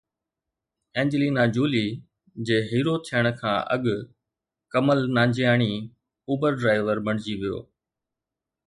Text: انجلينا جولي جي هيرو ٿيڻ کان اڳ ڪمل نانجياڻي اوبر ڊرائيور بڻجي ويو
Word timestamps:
انجلينا 1.01 1.43
جولي 1.55 1.83
جي 2.47 2.57
هيرو 2.71 2.93
ٿيڻ 3.09 3.25
کان 3.43 3.55
اڳ 3.75 3.85
ڪمل 4.73 4.99
نانجياڻي 5.15 5.71
اوبر 6.27 6.51
ڊرائيور 6.65 6.97
بڻجي 7.09 7.35
ويو 7.43 7.57